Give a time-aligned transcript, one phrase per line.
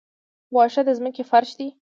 [0.55, 1.67] واښه د ځمکې فرش دی